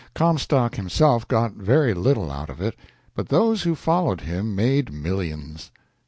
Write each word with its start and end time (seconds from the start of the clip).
Comstock 0.15 0.77
himself 0.77 1.27
got 1.27 1.53
very 1.53 1.93
little 1.93 2.31
out 2.31 2.49
of 2.49 2.59
it, 2.59 2.73
but 3.13 3.29
those 3.29 3.61
who 3.61 3.75
followed 3.75 4.21
him 4.21 4.55
made 4.55 4.91
millions. 4.91 5.69